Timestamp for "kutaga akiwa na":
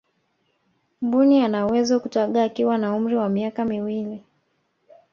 1.99-2.93